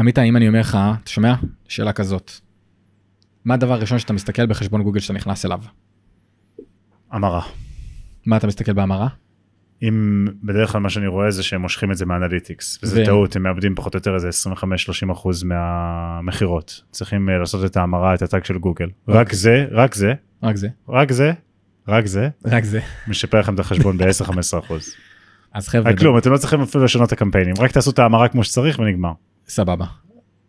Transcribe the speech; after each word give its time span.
עמית, 0.00 0.18
אם 0.18 0.36
אני 0.36 0.48
אומר 0.48 0.60
לך, 0.60 0.78
אתה 1.02 1.10
שומע? 1.10 1.34
שאלה 1.68 1.92
כזאת. 1.92 2.32
מה 3.44 3.54
הדבר 3.54 3.72
הראשון 3.72 3.98
שאתה 3.98 4.12
מסתכל 4.12 4.46
בחשבון 4.46 4.82
גוגל 4.82 5.00
שאתה 5.00 5.12
נכנס 5.12 5.44
אליו? 5.46 5.60
המרה. 7.10 7.42
מה 8.26 8.36
אתה 8.36 8.46
מסתכל 8.46 8.72
בהמרה? 8.72 9.08
אם 9.82 10.26
בדרך 10.42 10.72
כלל 10.72 10.80
מה 10.80 10.90
שאני 10.90 11.06
רואה 11.06 11.30
זה 11.30 11.42
שהם 11.42 11.60
מושכים 11.60 11.92
את 11.92 11.96
זה 11.96 12.06
מאנליטיקס, 12.06 12.78
וזה 12.82 13.02
ו- 13.02 13.04
טעות, 13.04 13.36
הם 13.36 13.42
מאבדים 13.42 13.74
פחות 13.74 13.94
או 13.94 13.98
יותר 13.98 14.14
איזה 14.14 14.28
25-30 15.08 15.12
אחוז 15.12 15.42
מהמכירות. 15.42 16.82
צריכים 16.90 17.28
אה, 17.28 17.38
לעשות 17.38 17.64
את 17.64 17.76
ההמרה, 17.76 18.14
את 18.14 18.22
ה 18.22 18.28
tag 18.28 18.44
של 18.44 18.58
גוגל. 18.58 18.88
רק 19.08 19.26
אוקיי. 19.26 19.38
זה, 19.38 19.66
רק 19.70 19.94
זה, 19.94 20.12
רק 20.42 20.56
זה. 20.56 20.68
רק 20.88 21.12
זה, 21.12 21.32
רק 21.88 22.06
זה, 22.06 22.28
רק 22.44 22.64
זה. 22.64 22.80
משפר 23.08 23.40
לכם 23.40 23.54
את 23.54 23.60
החשבון 23.60 23.98
ב-10-15 23.98 24.58
אחוז. 24.58 24.94
אז 25.54 25.68
חבר'ה, 25.68 25.90
רק 25.90 25.98
כלום, 25.98 26.18
אתם 26.18 26.32
לא 26.32 26.36
צריכים 26.36 26.60
אפילו 26.60 26.84
לשנות 26.84 27.08
את 27.08 27.12
הקמפיינים, 27.12 27.54
רק 27.58 27.70
תעשו 27.70 27.90
את 27.90 27.98
ההמרה 27.98 28.28
כמו 28.28 28.44
שצריך 28.44 28.78
ונגמר. 28.78 29.12
סבבה. 29.50 29.86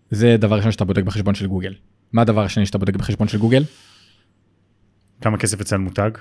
זה 0.10 0.36
דבר 0.40 0.56
ראשון 0.58 0.72
שאתה 0.72 0.86
בודק 0.86 1.04
בחשבון 1.04 1.36
של 1.36 1.48
גוגל. 1.48 1.74
מה 2.14 2.22
הדבר 2.22 2.44
השני 2.44 2.66
שאתה 2.66 2.78
בודק 2.78 2.96
בחשבון 2.96 3.28
של 3.28 3.38
גוגל? 3.38 3.64
כמה 5.22 5.38
כסף 5.38 5.74
על 5.74 5.80
מותג? 5.80 6.12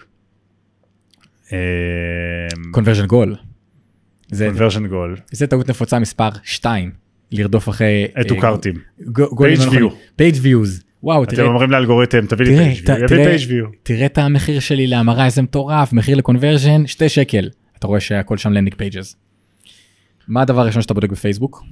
conversion 2.77 3.09
goal. 3.13 3.37
זה, 4.31 4.51
conversion 4.51 4.93
goal, 4.93 5.21
זה 5.31 5.47
טעות 5.47 5.71
נפוצה 5.71 5.99
מספר 5.99 6.29
2, 6.43 6.93
לרדוף 7.33 7.69
אחרי... 7.69 8.07
Add 8.31 8.42
to 8.42 8.49
cart 8.49 8.64
ים. 8.64 8.75
Page 9.01 9.73
view. 9.73 9.95
Page 10.17 10.35
views. 10.41 10.83
וואו, 11.03 11.25
אתם 11.25 11.37
תראה, 11.37 11.47
אומרים 11.47 11.71
לאלגוריתם, 11.71 12.27
תביא 12.27 12.47
לי 12.47 12.53
view, 12.53 12.93
יביא 13.05 13.63
תראה. 13.83 14.07
את 14.07 14.19
המחיר 14.19 14.61
שלי 14.61 14.87
להמרה 14.87 15.25
איזה 15.25 15.43
מטורף, 15.43 15.93
מחיר 15.93 16.17
ל 16.17 16.23
conversion 16.23 16.87
2 16.87 17.09
שקל. 17.09 17.51
אתה 17.79 17.87
רואה 17.87 18.01
שהכל 18.01 18.37
שם 18.37 18.53
landing 18.53 18.75
pages. 18.75 19.17
מה 20.29 20.43
הדבר 20.43 20.61
הראשון 20.61 20.83
שאתה 20.83 20.95
בודק 20.95 21.11
בפייסבוק? 21.11 21.63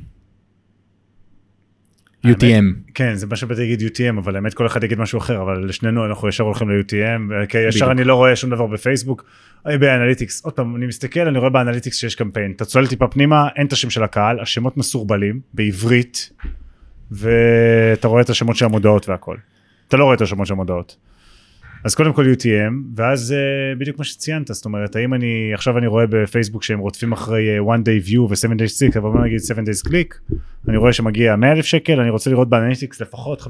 UTM. 2.27 2.92
כן, 2.95 3.14
זה 3.14 3.27
מה 3.27 3.36
שבאתי 3.36 3.60
להגיד 3.60 3.80
UTM, 3.80 4.18
אבל 4.18 4.36
האמת 4.36 4.54
כל 4.54 4.66
אחד 4.66 4.84
יגיד 4.84 4.98
משהו 4.98 5.18
אחר, 5.18 5.43
אבל 5.43 5.68
לשנינו 5.68 6.06
אנחנו 6.06 6.29
ישר 6.29 6.45
הולכים 6.45 6.70
ל-UTM, 6.70 7.46
כי 7.48 7.59
ישר. 7.59 7.90
אני 7.90 8.04
לא 8.04 8.15
רואה 8.15 8.37
שום 8.37 8.51
דבר 8.51 8.66
בפייסבוק. 8.66 9.24
אוי, 9.66 9.79
באנליטיקס, 9.79 10.45
עוד 10.45 10.54
פעם, 10.54 10.76
אני 10.76 10.87
מסתכל, 10.87 11.20
אני 11.20 11.38
רואה 11.38 11.51
באנליטיקס 11.51 11.96
שיש 11.96 12.15
קמפיין, 12.15 12.52
אתה 12.56 12.65
צולל 12.65 12.87
טיפה 12.87 13.09
פנימה, 13.09 13.48
אין 13.56 13.66
את 13.66 13.73
השם 13.73 13.90
של 13.90 14.02
הקהל, 14.02 14.40
השמות 14.40 14.76
מסורבלים, 14.76 15.40
בעברית, 15.54 16.30
ואתה 17.10 18.09
רואה 18.09 18.23
את 18.23 18.30
השמות 18.30 18.56
של 18.56 18.65
המודעות 18.65 19.09
והכל. 19.09 19.37
אתה 19.88 19.96
לא 19.96 20.04
רואה 20.04 20.15
את 20.15 20.21
השמות 20.21 20.46
של 20.46 20.52
המודעות. 20.52 20.96
אז 21.84 21.95
קודם 21.95 22.12
כל 22.12 22.24
UTM, 22.32 22.73
ואז 22.96 23.32
אה, 23.32 23.38
בדיוק 23.79 23.98
מה 23.98 24.04
שציינת, 24.04 24.46
זאת 24.46 24.65
אומרת, 24.65 24.96
האם 24.96 25.15
אני, 25.15 25.51
עכשיו 25.54 25.79
אני 25.79 25.87
רואה 25.87 26.04
בפייסבוק 26.07 26.62
שהם 26.62 26.79
רודפים 26.79 27.12
אחרי 27.12 27.48
אה, 27.59 27.74
one 27.76 27.80
day 27.80 28.09
view 28.10 28.18
ו-7 28.21 28.51
days 28.54 28.93
click, 28.95 28.98
אבל 28.98 29.10
בוא 29.10 29.24
נגיד 29.24 29.38
7 29.40 29.62
days 29.62 29.88
click, 29.88 30.34
אני 30.68 30.76
רואה 30.76 30.93
שמגיע 30.93 31.37
100 31.37 31.52
אלף 31.52 31.65
שקל, 31.65 32.01
אני 32.01 32.10
רוצה 32.10 32.30
לראות 32.30 32.49
באנליטיקס 32.49 33.01
לפחות 33.01 33.40
50-60 33.43 33.46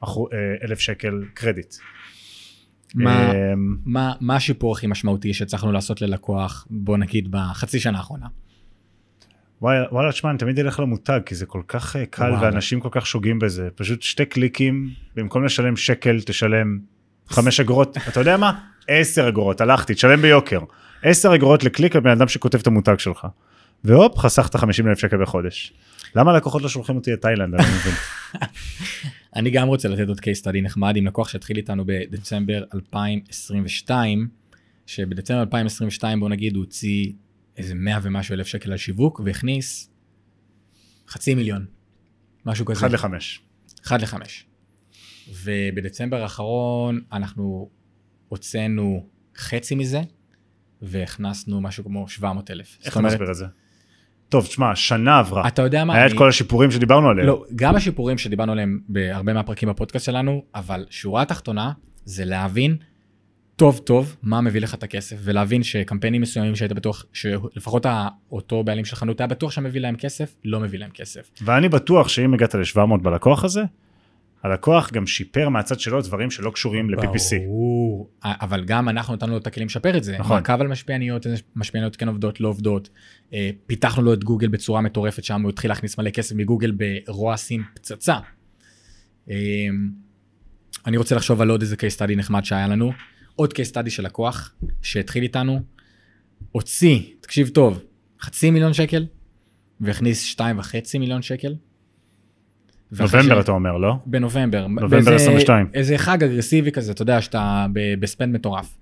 אחו- 0.00 0.28
אה, 0.32 0.38
אלף 0.68 0.78
שקל 0.78 1.22
קרדיט. 1.34 1.74
מה- 2.94 3.32
אה, 3.32 3.52
מה 3.84 4.12
מה 4.20 4.36
השיפור 4.36 4.72
הכי 4.72 4.86
משמעותי 4.86 5.34
שהצלחנו 5.34 5.72
לעשות 5.72 6.02
ללקוח, 6.02 6.66
בוא 6.70 6.96
נגיד 6.98 7.28
בחצי 7.30 7.80
שנה 7.80 7.98
האחרונה? 7.98 8.26
וואלה, 9.62 10.12
תשמע, 10.12 10.30
אני 10.30 10.38
תמיד 10.38 10.58
אלך 10.58 10.80
למותג, 10.80 11.20
כי 11.26 11.34
זה 11.34 11.46
כל 11.46 11.62
כך 11.68 11.96
קל 12.10 12.22
וואלה. 12.22 12.42
ואנשים 12.42 12.80
כל 12.80 12.88
כך 12.92 13.06
שוגים 13.06 13.38
בזה. 13.38 13.68
פשוט 13.74 14.02
שתי 14.02 14.24
קליקים, 14.24 14.88
במקום 15.16 15.44
לשלם 15.44 15.76
שקל, 15.76 16.20
תשלם 16.20 16.78
חמש 17.28 17.60
אגורות, 17.60 17.96
אתה 18.08 18.20
יודע 18.20 18.36
מה? 18.36 18.52
עשר 18.88 19.28
אגורות, 19.28 19.60
הלכתי, 19.60 19.94
תשלם 19.94 20.22
ביוקר. 20.22 20.60
עשר 21.02 21.34
אגורות 21.34 21.64
לקליק 21.64 21.96
על 21.96 22.02
בן 22.02 22.10
אדם 22.10 22.28
שכותב 22.28 22.58
את 22.58 22.66
המותג 22.66 22.98
שלך. 22.98 23.26
והופ, 23.84 24.18
חסכת 24.18 24.56
50 24.56 24.88
אלף 24.88 24.98
שקל 24.98 25.22
בחודש. 25.22 25.72
למה 26.14 26.30
הלקוחות 26.30 26.62
לא 26.62 26.68
שולחים 26.68 26.96
אותי 26.96 27.12
לתאילנד? 27.12 27.54
אני 27.54 27.62
מבין. 27.62 27.94
אני 29.36 29.50
גם 29.50 29.68
רוצה 29.68 29.88
לתת 29.88 30.08
עוד 30.08 30.18
case 30.18 30.42
study 30.42 30.62
נחמד 30.62 30.96
עם 30.96 31.06
לקוח 31.06 31.28
שהתחיל 31.28 31.56
איתנו 31.56 31.84
בדצמבר 31.86 32.64
2022, 32.74 34.28
שבדצמבר 34.86 35.40
2022 35.40 36.20
בוא 36.20 36.28
נגיד 36.28 36.56
הוא 36.56 36.64
הוציא 36.64 37.12
איזה 37.56 37.74
100 37.74 37.98
ומשהו 38.02 38.34
אלף 38.34 38.46
שקל 38.46 38.72
על 38.72 38.78
שיווק 38.78 39.20
והכניס 39.24 39.90
חצי 41.08 41.34
מיליון, 41.34 41.66
משהו 42.46 42.64
כזה. 42.64 42.78
אחד 42.78 42.92
לחמש. 42.92 43.40
1 43.86 44.02
ל-5. 44.02 44.16
ובדצמבר 45.44 46.22
האחרון 46.22 47.00
אנחנו 47.12 47.68
הוצאנו 48.28 49.06
חצי 49.36 49.74
מזה 49.74 50.00
והכנסנו 50.82 51.60
משהו 51.60 51.84
כמו 51.84 52.08
700 52.08 52.50
אלף. 52.50 52.78
איך 52.84 52.92
אתה 52.92 53.02
מסביר 53.02 53.30
את 53.30 53.36
זה? 53.36 53.46
טוב, 54.28 54.46
תשמע, 54.46 54.76
שנה 54.76 55.18
עברה. 55.18 55.48
אתה 55.48 55.62
יודע 55.62 55.84
מה? 55.84 55.94
היה 55.94 56.06
את 56.06 56.10
אני- 56.10 56.18
כל 56.18 56.28
השיפורים 56.28 56.70
שדיברנו 56.70 57.08
עליהם. 57.08 57.26
לא, 57.28 57.44
גם 57.56 57.76
השיפורים 57.76 58.18
שדיברנו 58.18 58.52
עליהם 58.52 58.80
בהרבה 58.88 59.32
מהפרקים 59.32 59.68
בפודקאסט 59.68 60.04
שלנו, 60.06 60.44
אבל 60.54 60.86
שורה 60.90 61.22
התחתונה 61.22 61.72
זה 62.04 62.24
להבין 62.24 62.76
טוב 63.56 63.78
טוב 63.78 64.16
מה 64.22 64.40
מביא 64.40 64.60
לך 64.60 64.74
את 64.74 64.82
הכסף 64.82 65.16
ולהבין 65.20 65.62
שקמפיינים 65.62 66.22
מסוימים 66.22 66.56
שהיית 66.56 66.72
בטוח 66.72 67.04
שלפחות 67.12 67.86
אותו 68.32 68.64
בעלים 68.64 68.84
של 68.84 68.96
חנות 68.96 69.20
היה 69.20 69.26
בטוח 69.26 69.50
שמביא 69.50 69.80
להם 69.80 69.96
כסף 69.96 70.34
לא 70.44 70.60
מביא 70.60 70.78
להם 70.78 70.90
כסף. 70.90 71.30
ואני 71.42 71.68
בטוח 71.68 72.08
שאם 72.08 72.34
הגעת 72.34 72.54
ל-700 72.54 72.96
בלקוח 73.02 73.44
הזה, 73.44 73.62
הלקוח 74.44 74.92
גם 74.92 75.06
שיפר 75.06 75.48
מהצד 75.48 75.80
שלו 75.80 76.02
דברים 76.02 76.30
שלא 76.30 76.50
קשורים 76.50 76.90
ל-PPC. 76.90 77.46
ברור. 77.46 78.10
אבל 78.24 78.64
גם 78.64 78.88
אנחנו 78.88 79.14
נתנו 79.14 79.32
לו 79.32 79.38
את 79.38 79.46
הכלים 79.46 79.66
לשפר 79.66 79.96
את 79.96 80.04
זה. 80.04 80.18
נכון. 80.18 80.36
מעקב 80.36 80.60
על 80.60 80.68
משפיעניות, 80.68 81.26
משפיעניות 81.56 81.96
כן 81.96 82.08
עובדות, 82.08 82.40
לא 82.40 82.48
עובדות. 82.48 82.88
פיתחנו 83.66 84.02
לו 84.02 84.12
את 84.12 84.24
גוגל 84.24 84.48
בצורה 84.48 84.80
מטורפת, 84.80 85.24
שם 85.24 85.42
הוא 85.42 85.50
התחיל 85.50 85.70
להכניס 85.70 85.98
מלא 85.98 86.10
כסף 86.10 86.34
מגוגל 86.36 86.72
ברועסים 87.06 87.62
פצצה. 87.74 88.18
אה, 89.30 89.36
אני 90.86 90.96
רוצה 90.96 91.14
לחשוב 91.14 91.40
על 91.40 91.50
עוד 91.50 91.62
איזה 91.62 91.76
case 91.76 91.98
study 91.98 92.16
נחמד 92.16 92.44
שהיה 92.44 92.68
לנו. 92.68 92.92
עוד 93.36 93.52
case 93.52 93.72
study 93.72 93.90
של 93.90 94.04
לקוח 94.04 94.54
שהתחיל 94.82 95.22
איתנו, 95.22 95.60
הוציא, 96.52 97.00
תקשיב 97.20 97.48
טוב, 97.48 97.82
חצי 98.20 98.50
מיליון 98.50 98.72
שקל, 98.72 99.06
והכניס 99.80 100.22
שתיים 100.22 100.58
וחצי 100.58 100.98
מיליון 100.98 101.22
שקל. 101.22 101.54
נובמבר 102.92 103.40
ש- 103.40 103.44
אתה 103.44 103.52
אומר, 103.52 103.76
לא? 103.76 103.94
בנובמבר. 104.06 104.66
נובמבר 104.66 104.88
באיזה- 104.88 105.14
22. 105.14 105.66
איזה 105.74 105.98
חג 105.98 106.24
אגרסיבי 106.24 106.72
כזה, 106.72 106.92
אתה 106.92 107.02
יודע, 107.02 107.20
שאתה 107.20 107.66
בספנד 108.00 108.34
מטורף. 108.34 108.76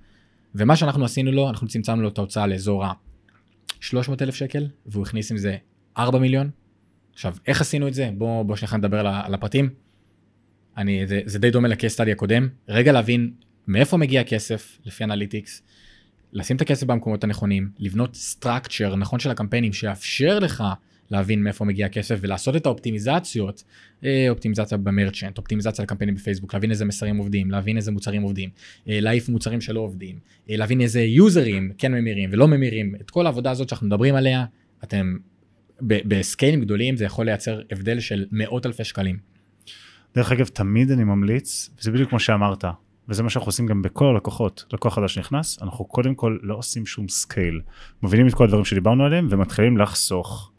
ומה 0.54 0.76
שאנחנו 0.76 1.04
עשינו 1.04 1.32
לו, 1.32 1.48
אנחנו 1.48 1.68
צמצמנו 1.68 2.02
לו 2.02 2.08
את 2.08 2.18
ההוצאה 2.18 2.46
לאזור 2.46 2.84
ה-300 2.84 3.94
אלף 4.22 4.34
שקל, 4.34 4.66
והוא 4.86 5.02
הכניס 5.02 5.30
עם 5.30 5.36
זה 5.38 5.56
4 5.98 6.18
מיליון. 6.18 6.50
עכשיו, 7.14 7.34
איך 7.46 7.60
עשינו 7.60 7.88
את 7.88 7.94
זה? 7.94 8.10
בוא, 8.18 8.42
בוא 8.42 8.56
שנייה 8.56 8.76
נדבר 8.76 9.06
על, 9.06 9.34
הפרטים. 9.34 9.68
אני, 10.76 11.06
זה, 11.06 11.20
זה 11.24 11.38
די 11.38 11.50
דומה 11.50 11.68
ל 11.68 11.73
case 11.73 11.92
study 11.92 12.12
הקודם. 12.12 12.48
רגע 12.68 12.92
להבין 12.92 13.30
מאיפה 13.68 13.96
מגיע 13.96 14.20
הכסף 14.20 14.78
לפי 14.84 15.04
אנליטיקס, 15.04 15.62
לשים 16.32 16.56
את 16.56 16.60
הכסף 16.60 16.86
במקומות 16.86 17.24
הנכונים, 17.24 17.70
לבנות 17.78 18.16
structure 18.40 18.96
נכון 18.96 19.18
של 19.18 19.30
הקמפיינים 19.30 19.72
שיאפשר 19.72 20.38
לך 20.38 20.64
להבין 21.12 21.42
מאיפה 21.42 21.64
מגיע 21.64 21.86
הכסף 21.86 22.18
ולעשות 22.20 22.56
את 22.56 22.66
האופטימיזציות, 22.66 23.64
אה, 24.04 24.26
אופטימיזציה 24.30 24.78
ב 24.78 24.84
Merchant, 24.84 25.38
אופטימיזציה 25.38 25.82
לקמפיינים 25.82 26.14
בפייסבוק, 26.14 26.54
להבין 26.54 26.70
איזה 26.70 26.84
מסרים 26.84 27.16
עובדים, 27.16 27.50
להבין 27.50 27.76
איזה 27.76 27.92
מוצרים 27.92 28.22
עובדים, 28.22 28.50
אה, 28.88 29.00
להעיף 29.00 29.28
מוצרים 29.28 29.60
שלא 29.60 29.80
עובדים, 29.80 30.18
אה, 30.50 30.56
להבין 30.56 30.80
איזה 30.80 31.00
יוזרים 31.00 31.72
כן 31.78 31.92
ממירים 31.94 32.30
ולא 32.32 32.48
ממירים, 32.48 32.94
את 33.00 33.10
כל 33.10 33.26
העבודה 33.26 33.50
הזאת 33.50 33.68
שאנחנו 33.68 33.86
מדברים 33.86 34.14
עליה, 34.14 34.44
אתם 34.84 35.16
בסקיילים 35.82 36.60
גדולים 36.60 36.96
זה 36.96 37.04
יכול 37.04 37.26
לייצר 37.26 37.60
הבדל 37.70 38.00
של 38.00 38.26
מאות 38.32 38.66
אלפי 38.66 38.84
שקלים. 38.84 39.18
דרך 40.14 40.32
אגב, 40.32 40.46
תמיד 40.46 40.90
אני 40.90 41.04
ממליץ, 41.04 41.70
וזה 41.78 41.90
בדיוק 41.90 42.10
כמו 42.10 42.20
שאמרת, 42.20 42.64
וזה 43.08 43.22
מה 43.22 43.30
שאנחנו 43.30 43.48
עושים 43.48 43.66
גם 43.66 43.82
בכל 43.82 44.06
הלקוחות. 44.06 44.64
לקוח 44.72 44.94
חדש 44.94 45.18
נכנס, 45.18 45.62
אנחנו 45.62 45.84
קודם 45.84 46.14
כל 46.14 46.38
לא 46.42 46.54
עושים 46.54 46.86
שום 46.86 47.08
scale. 47.08 47.60
מבינים 48.02 48.28
את 48.28 48.34
כל 48.34 48.44
הדברים 48.44 48.64
שדיברנו 48.64 49.04
עליהם 49.04 49.28
ומתחילים 49.30 49.78
לחסוך. 49.78 50.51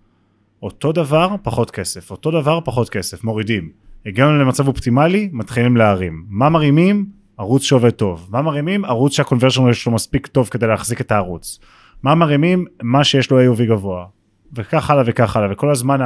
אותו 0.64 0.92
דבר, 0.92 1.36
פחות 1.44 1.72
כסף. 1.72 2.12
אותו 2.12 2.32
דבר, 2.32 2.60
פחות 2.64 2.90
כסף. 2.90 3.24
מורידים. 3.24 3.70
הגענו 4.06 4.40
למצב 4.40 4.68
אופטימלי, 4.68 5.30
מתחילים 5.34 5.78
להרים. 5.78 6.26
מה 6.30 6.50
מרימים? 6.50 7.06
ערוץ 7.38 7.64
שעובד 7.64 7.90
טוב. 7.90 8.28
מה 8.32 8.42
מרימים? 8.42 8.86
ערוץ 8.86 9.14
שה 9.14 9.28
conversion 9.28 9.74
שלו 9.74 9.94
מספיק 9.94 10.28
טוב 10.28 10.48
כדי 10.48 10.68
להחזיק 10.68 11.02
את 11.02 11.12
הערוץ. 11.12 11.60
מה 12.04 12.16
מרימים? 12.16 12.66
מה 12.84 13.04
שיש 13.04 13.32
לו 13.32 13.54
AOV 13.54 13.64
גבוה. 13.64 14.06
וכך 14.54 14.90
הלאה 14.90 15.04
וכך 15.08 15.36
הלאה. 15.36 15.52
וכל 15.52 15.72
הזמן. 15.72 16.00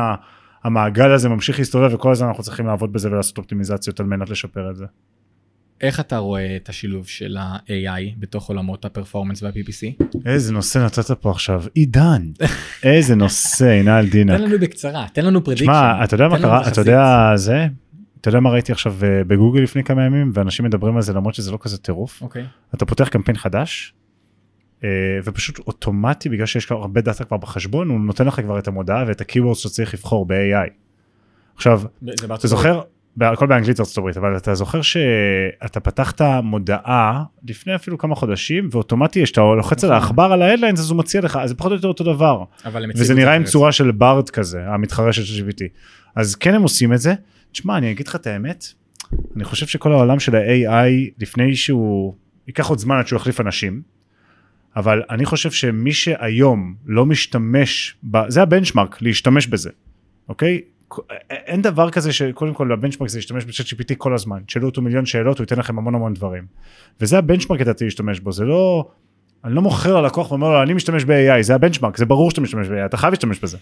המעגל 0.63 1.11
הזה 1.11 1.29
ממשיך 1.29 1.59
להסתובב 1.59 1.93
וכל 1.93 2.11
הזמן 2.11 2.27
אנחנו 2.27 2.43
צריכים 2.43 2.67
לעבוד 2.67 2.93
בזה 2.93 3.11
ולעשות 3.11 3.37
אופטימיזציות 3.37 3.99
על 3.99 4.05
מנת 4.05 4.29
לשפר 4.29 4.69
את 4.71 4.75
זה. 4.75 4.85
איך 5.81 5.99
אתה 5.99 6.17
רואה 6.17 6.55
את 6.55 6.69
השילוב 6.69 7.07
של 7.07 7.37
ה-AI 7.37 8.19
בתוך 8.19 8.49
עולמות 8.49 8.85
ה 8.85 8.90
performance 8.90 9.43
וה-PPC? 9.43 10.03
איזה 10.25 10.53
נושא 10.53 10.79
נתת 10.79 11.11
פה 11.11 11.31
עכשיו, 11.31 11.63
עידן, 11.73 12.21
איזה 12.83 13.15
נושא, 13.15 13.65
הנה 13.65 13.97
על 13.97 14.09
דינה. 14.09 14.37
תן 14.37 14.43
לנו 14.43 14.59
בקצרה, 14.59 15.07
תן 15.13 15.25
לנו 15.25 15.43
prediction. 15.43 15.65
שמע, 15.65 16.03
אתה 16.03 16.15
יודע 16.15 16.27
מה 16.27 16.39
קרה, 16.39 16.67
אתה. 16.67 16.81
יודע 16.81 17.31
זה, 17.35 17.67
אתה 18.21 18.29
יודע 18.29 18.39
מה 18.39 18.49
ראיתי 18.49 18.71
עכשיו 18.71 18.95
אה, 19.03 19.23
בגוגל 19.23 19.61
לפני 19.61 19.83
כמה 19.83 20.05
ימים 20.05 20.31
ואנשים 20.33 20.65
מדברים 20.65 20.95
על 20.95 21.01
זה 21.01 21.13
למרות 21.13 21.33
שזה 21.33 21.51
לא 21.51 21.57
כזה 21.61 21.77
טירוף. 21.77 22.21
אוקיי. 22.21 22.45
אתה 22.75 22.85
פותח 22.85 23.07
קמפיין 23.07 23.37
חדש 23.37 23.93
אה, 24.83 24.89
ופשוט 25.23 25.59
אוטומטי 25.59 26.29
בגלל 26.29 26.45
שיש 26.45 26.65
כבר 26.65 26.77
הרבה 26.77 27.01
דאטה 27.01 27.23
כבר 27.23 27.37
בחשבון 27.37 27.89
הוא 27.89 27.99
נותן 27.99 28.27
לך 28.27 28.41
כבר 28.41 28.59
את 28.59 28.67
המודעה 28.67 29.03
ואת 29.07 29.21
ה-keywords 29.21 29.55
שאתה 29.55 29.69
צריך 29.69 29.93
לבחור 29.93 30.25
ב-AI. 30.25 30.69
עכשיו, 31.55 31.81
אתה 32.33 32.47
זוכר, 32.47 32.81
הכל 33.21 33.47
באנגלית 33.47 33.79
ארצות 33.79 33.97
הברית, 33.97 34.17
אבל 34.17 34.37
אתה 34.37 34.55
זוכר 34.55 34.81
שאתה 34.81 35.79
פתחת 35.79 36.21
מודעה 36.43 37.23
לפני 37.47 37.75
אפילו 37.75 37.97
כמה 37.97 38.15
חודשים, 38.15 38.69
ואוטומטי 38.71 39.23
כשאתה 39.23 39.41
לוחץ 39.41 39.83
על 39.83 39.89
נכון. 39.89 40.03
העכבר 40.03 40.23
על 40.23 40.41
ה 40.41 40.45
headlines 40.45 40.79
אז 40.79 40.89
הוא 40.89 40.97
מציע 40.97 41.21
לך, 41.21 41.39
אז 41.41 41.49
זה 41.49 41.55
פחות 41.55 41.71
או 41.71 41.75
יותר 41.75 41.87
אותו 41.87 42.03
דבר. 42.03 42.43
וזה 42.95 43.15
נראה 43.15 43.35
עם. 43.35 43.43
צורה 43.43 43.71
של 43.71 43.91
בארד 43.91 44.29
כזה, 44.29 44.61
המתחרה 44.67 45.13
של 45.13 45.21
GPT. 45.21 45.63
אז 46.15 46.35
כן 46.35 46.53
הם 46.53 46.61
עושים 46.61 46.93
את 46.93 46.99
זה. 46.99 47.13
תשמע, 47.51 47.77
אני 47.77 47.91
אגיד 47.91 48.07
לך 48.07 48.15
את 48.15 48.27
האמת, 48.27 48.65
אני 49.35 49.43
חושב 49.43 49.67
שכל 49.67 49.91
העולם 49.91 50.19
של 50.19 50.35
ה-AI, 50.35 51.11
לפני 51.19 51.55
שהוא, 51.55 52.13
ייקח 52.47 52.67
עוד 52.67 52.79
זמן 52.79 52.97
עד 52.97 53.07
שהוא 53.07 53.17
יחליף 53.17 53.41
אנשים, 53.41 53.81
אבל 54.75 55.01
אני 55.09 55.25
חושב 55.25 55.51
שמי 55.51 55.93
שהיום 55.93 56.75
לא 56.85 57.05
משתמש, 57.05 57.95
ב, 58.11 58.17
זה 58.27 58.41
הבנצ'מארק, 58.41 59.01
להשתמש 59.01 59.47
בזה, 59.47 59.69
אוקיי? 60.29 60.61
אין 61.29 61.61
דבר 61.61 61.89
כזה 61.89 62.13
שקודם 62.13 62.53
כל 62.53 62.71
הבנצ'מארק 62.71 63.09
זה 63.09 63.17
להשתמש 63.17 63.45
בצ'אט 63.45 63.65
GPT 63.65 63.95
כל 63.97 64.13
הזמן, 64.13 64.39
תשאלו 64.45 64.65
אותו 64.65 64.81
מיליון 64.81 65.05
שאלות, 65.05 65.37
הוא 65.37 65.43
ייתן 65.43 65.59
לכם 65.59 65.77
המון 65.77 65.95
המון 65.95 66.13
דברים. 66.13 66.45
וזה 67.01 67.17
הבנצ'מארק 67.17 67.61
לדעתי 67.61 67.83
להשתמש 67.83 68.19
בו, 68.19 68.31
זה 68.31 68.45
לא, 68.45 68.89
אני 69.45 69.55
לא 69.55 69.61
מוכר 69.61 70.01
ללקוח 70.01 70.31
ואומר 70.31 70.49
לו 70.49 70.63
אני 70.63 70.73
משתמש 70.73 71.03
ב-AI, 71.03 71.41
זה 71.41 71.55
הבנצ'מארק, 71.55 71.97
זה 71.97 72.05
ברור 72.05 72.29
שאתה 72.29 72.41
משתמש 72.41 72.67
ב-AI, 72.67 72.85
אתה 72.85 72.97
חייב 72.97 73.13
להשתמש 73.13 73.39
בזה. 73.39 73.57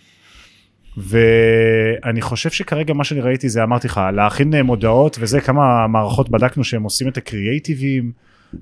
ואני 0.98 2.22
חושב 2.22 2.50
שכרגע 2.50 2.94
מה 2.94 3.04
שאני 3.04 3.22
ראיתי 3.22 3.50
זה 3.50 3.64
אמרתי 3.64 3.88
לך 3.88 4.02
להכין 4.14 4.54
אה, 4.54 4.64
מודעות 4.64 5.18
וזה 5.20 5.42
כמה 5.42 5.88
מערכות 5.88 6.30
בדקנו 6.30 6.64
שהם 6.64 6.84
עושים 6.84 7.08
את 7.08 7.18
הקריאייטיבים 7.18 8.12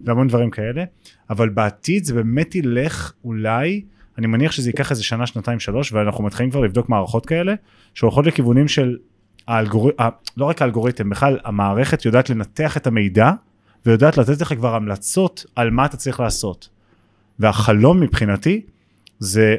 והמון 0.01 0.27
דברים 0.27 0.49
כאלה 0.49 0.83
אבל 1.29 1.49
בעתיד 1.49 2.03
זה 2.03 2.13
באמת 2.13 2.55
ילך 2.55 3.13
אולי 3.23 3.81
אני 4.17 4.27
מניח 4.27 4.51
שזה 4.51 4.69
ייקח 4.69 4.91
איזה 4.91 5.03
שנה 5.03 5.27
שנתיים 5.27 5.59
שלוש 5.59 5.93
ואנחנו 5.93 6.23
מתחילים 6.23 6.51
כבר 6.51 6.59
לבדוק 6.59 6.89
מערכות 6.89 7.25
כאלה 7.25 7.53
שהולכות 7.93 8.27
לכיוונים 8.27 8.67
של 8.67 8.97
האלגור... 9.47 9.91
לא 10.37 10.45
רק 10.45 10.61
האלגוריתם 10.61 11.09
בכלל 11.09 11.39
המערכת 11.43 12.05
יודעת 12.05 12.29
לנתח 12.29 12.77
את 12.77 12.87
המידע 12.87 13.31
ויודעת 13.85 14.17
לתת 14.17 14.41
לך 14.41 14.53
כבר 14.53 14.75
המלצות 14.75 15.45
על 15.55 15.69
מה 15.69 15.85
אתה 15.85 15.97
צריך 15.97 16.19
לעשות. 16.19 16.69
והחלום 17.39 17.99
מבחינתי 17.99 18.61
זה 19.19 19.55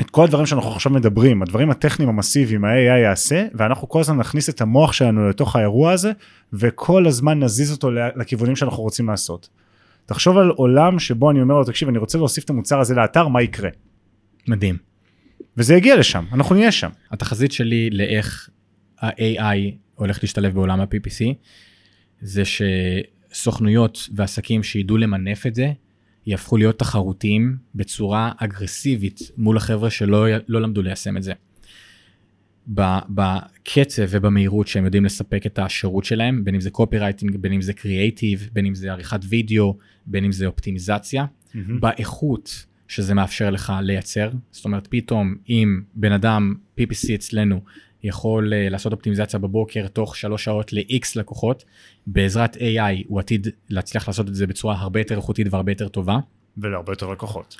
את 0.00 0.10
כל 0.10 0.24
הדברים 0.24 0.46
שאנחנו 0.46 0.70
עכשיו 0.70 0.92
מדברים, 0.92 1.42
הדברים 1.42 1.70
הטכניים 1.70 2.08
המסיביים 2.08 2.64
ה-AI 2.64 2.98
יעשה, 3.02 3.46
ואנחנו 3.54 3.88
כל 3.88 4.00
הזמן 4.00 4.16
נכניס 4.16 4.48
את 4.48 4.60
המוח 4.60 4.92
שלנו 4.92 5.28
לתוך 5.28 5.56
האירוע 5.56 5.92
הזה, 5.92 6.12
וכל 6.52 7.06
הזמן 7.06 7.42
נזיז 7.42 7.72
אותו 7.72 7.90
לכיוונים 7.90 8.56
שאנחנו 8.56 8.82
רוצים 8.82 9.08
לעשות. 9.08 9.48
תחשוב 10.06 10.38
על 10.38 10.48
עולם 10.48 10.98
שבו 10.98 11.30
אני 11.30 11.42
אומר 11.42 11.54
לו, 11.54 11.64
תקשיב, 11.64 11.88
אני 11.88 11.98
רוצה 11.98 12.18
להוסיף 12.18 12.44
את 12.44 12.50
המוצר 12.50 12.80
הזה 12.80 12.94
לאתר, 12.94 13.28
מה 13.28 13.42
יקרה? 13.42 13.70
מדהים. 14.48 14.76
וזה 15.56 15.74
יגיע 15.74 15.96
לשם, 15.96 16.24
אנחנו 16.32 16.54
נהיה 16.54 16.72
שם. 16.72 16.90
התחזית 17.10 17.52
שלי 17.52 17.90
לאיך 17.90 18.48
ה-AI 19.00 19.74
הולך 19.94 20.18
להשתלב 20.22 20.54
בעולם 20.54 20.80
ה-PPC, 20.80 21.34
זה 22.20 22.42
שסוכנויות 22.44 24.08
ועסקים 24.14 24.62
שידעו 24.62 24.96
למנף 24.96 25.46
את 25.46 25.54
זה, 25.54 25.72
יהפכו 26.26 26.56
להיות 26.56 26.78
תחרותיים 26.78 27.56
בצורה 27.74 28.32
אגרסיבית 28.36 29.20
מול 29.36 29.56
החבר'ה 29.56 29.90
שלא 29.90 30.26
לא 30.48 30.60
למדו 30.60 30.82
ליישם 30.82 31.16
את 31.16 31.22
זה. 31.22 31.32
בקצב 32.68 34.02
ובמהירות 34.10 34.66
שהם 34.68 34.84
יודעים 34.84 35.04
לספק 35.04 35.46
את 35.46 35.58
השירות 35.58 36.04
שלהם, 36.04 36.44
בין 36.44 36.54
אם 36.54 36.60
זה 36.60 36.70
קופי 36.70 36.98
רייטינג, 36.98 37.36
בין 37.36 37.52
אם 37.52 37.62
זה 37.62 37.72
קריאייטיב, 37.72 38.48
בין 38.52 38.66
אם 38.66 38.74
זה 38.74 38.92
עריכת 38.92 39.20
וידאו, 39.28 39.76
בין 40.06 40.24
אם 40.24 40.32
זה 40.32 40.46
אופטימיזציה, 40.46 41.24
באיכות 41.80 42.66
שזה 42.88 43.14
מאפשר 43.14 43.50
לך 43.50 43.72
לייצר. 43.82 44.30
זאת 44.50 44.64
אומרת, 44.64 44.86
פתאום 44.90 45.34
אם 45.48 45.80
בן 45.94 46.12
אדם 46.12 46.54
PPC 46.80 47.14
אצלנו 47.14 47.60
יכול 48.04 48.52
uh, 48.52 48.70
לעשות 48.70 48.92
אופטימיזציה 48.92 49.38
בבוקר 49.38 49.86
תוך 49.88 50.16
שלוש 50.16 50.44
שעות 50.44 50.72
ל-X 50.72 51.06
לקוחות, 51.16 51.64
בעזרת 52.06 52.56
AI 52.56 53.04
הוא 53.06 53.20
עתיד 53.20 53.48
להצליח 53.68 54.08
לעשות 54.08 54.28
את 54.28 54.34
זה 54.34 54.46
בצורה 54.46 54.76
הרבה 54.76 55.00
יותר 55.00 55.16
איכותית 55.16 55.46
והרבה 55.50 55.72
יותר 55.72 55.88
טובה. 55.88 56.18
ולהרבה 56.58 56.92
יותר 56.92 57.10
לקוחות. 57.10 57.56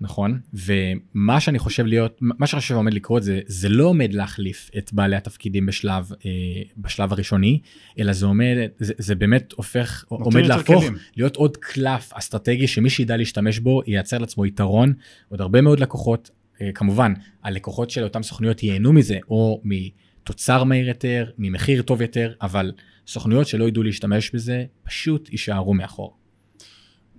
נכון 0.00 0.40
ומה 0.54 1.40
שאני 1.40 1.58
חושב 1.58 1.86
להיות 1.86 2.18
מה 2.20 2.46
שאני 2.46 2.60
חושב 2.60 2.74
עומד 2.74 2.94
לקרות 2.94 3.22
זה 3.22 3.40
זה 3.46 3.68
לא 3.68 3.84
עומד 3.84 4.14
להחליף 4.14 4.70
את 4.78 4.92
בעלי 4.92 5.16
התפקידים 5.16 5.66
בשלב 5.66 6.12
אה, 6.26 6.30
בשלב 6.76 7.12
הראשוני 7.12 7.60
אלא 7.98 8.12
זה 8.12 8.26
עומד 8.26 8.56
זה, 8.78 8.92
זה 8.98 9.14
באמת 9.14 9.52
הופך 9.52 10.04
עומד 10.08 10.46
להפוך 10.46 10.84
כלים. 10.84 10.96
להיות 11.16 11.36
עוד 11.36 11.56
קלף 11.56 12.12
אסטרטגי 12.12 12.66
שמי 12.66 12.90
שידע 12.90 13.16
להשתמש 13.16 13.58
בו 13.58 13.82
ייצר 13.86 14.18
לעצמו 14.18 14.46
יתרון 14.46 14.92
עוד 15.28 15.40
הרבה 15.40 15.60
מאוד 15.60 15.80
לקוחות 15.80 16.30
אה, 16.60 16.70
כמובן 16.74 17.12
הלקוחות 17.42 17.90
של 17.90 18.04
אותם 18.04 18.22
סוכנויות 18.22 18.62
ייהנו 18.62 18.92
מזה 18.92 19.18
או 19.30 19.62
מתוצר 19.64 20.64
מהיר 20.64 20.88
יותר 20.88 21.30
ממחיר 21.38 21.82
טוב 21.82 22.02
יותר 22.02 22.32
אבל 22.42 22.72
סוכנויות 23.06 23.46
שלא 23.46 23.68
ידעו 23.68 23.82
להשתמש 23.82 24.30
בזה 24.30 24.64
פשוט 24.82 25.28
יישארו 25.32 25.74
מאחור. 25.74 26.16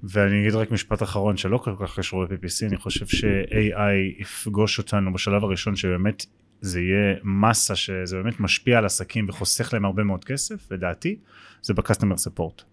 ואני 0.04 0.42
אגיד 0.42 0.56
רק 0.56 0.72
משפט 0.72 1.04
אחרון 1.04 1.38
שלא 1.38 1.57
כל 1.57 1.75
כך 1.80 2.00
קשור 2.00 2.24
ל-PPC, 2.24 2.68
אני 2.68 2.78
חושב 2.78 3.07
ש-AI 3.07 4.22
יפגוש 4.22 4.78
אותנו 4.78 5.13
בשלב 5.13 5.44
הראשון 5.44 5.75
שבאמת 5.75 6.25
זה 6.62 6.81
יהיה 6.81 7.16
מסה 7.24 7.75
שזה 7.75 8.18
באמת 8.18 8.40
משפיע 8.40 8.78
על 8.78 8.86
עסקים 8.86 9.25
וחוסך 9.30 9.74
להם 9.74 9.86
הרבה 9.86 10.04
מאוד 10.04 10.25
כסף, 10.25 10.72
לדעתי, 10.72 11.16
זה 11.62 11.74
ב-customer 11.74 12.28
support. 12.28 12.63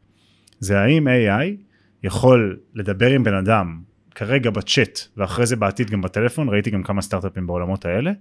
זה 0.60 0.80
האם 0.80 1.08
AI 1.08 1.62
יכול 2.02 2.58
לדבר 2.74 3.10
עם 3.10 3.24
בן 3.24 3.34
אדם 3.34 3.80
כרגע 4.14 4.50
בצ'אט 4.50 5.00
ואחרי 5.16 5.46
זה 5.46 5.56
בעתיד 5.56 5.90
גם 5.90 6.02
בטלפון, 6.02 6.48
ראיתי 6.48 6.70
גם 6.70 6.82
כמה 6.82 7.02
סטארט-אפים 7.02 7.46
בעולמות 7.46 7.84
האלה, 7.84 8.12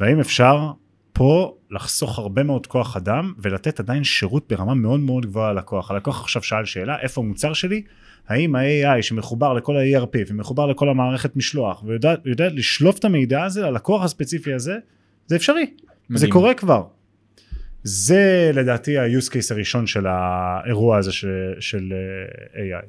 והאם 0.00 0.20
אפשר 0.20 0.72
פה 1.12 1.56
לחסוך 1.70 2.18
הרבה 2.18 2.42
מאוד 2.42 2.66
כוח 2.66 2.96
אדם 2.96 3.32
ולתת 3.38 3.80
עדיין 3.80 4.04
שירות 4.04 4.52
ברמה 4.52 4.74
מאוד 4.74 5.00
מאוד 5.00 5.26
גבוהה 5.26 5.52
ללקוח. 5.52 5.90
הלקוח 5.90 6.20
עכשיו 6.20 6.42
שאל 6.42 6.64
שאלה, 6.64 7.00
איפה 7.00 7.20
המוצר 7.20 7.52
שלי? 7.52 7.82
האם 8.28 8.56
ה-AI 8.56 9.02
שמחובר 9.02 9.52
לכל 9.52 9.76
ה-ERP 9.76 10.16
ומחובר 10.28 10.66
לכל 10.66 10.88
המערכת 10.88 11.36
משלוח 11.36 11.82
ויודע 11.86 12.14
יודע 12.24 12.48
לשלוף 12.48 12.98
את 12.98 13.04
המידע 13.04 13.44
הזה 13.44 13.62
ללקוח 13.62 14.04
הספציפי 14.04 14.54
הזה, 14.54 14.76
זה 15.26 15.36
אפשרי. 15.36 15.62
מדהים. 15.62 16.18
זה 16.18 16.26
קורה 16.30 16.54
כבר. 16.54 16.82
זה 17.82 18.50
לדעתי 18.54 18.98
ה-use 18.98 19.28
case 19.28 19.54
הראשון 19.54 19.86
של 19.86 20.06
האירוע 20.06 20.98
הזה 20.98 21.12
של, 21.12 21.52
של 21.60 21.92
אה, 22.56 22.80
AI. 22.80 22.86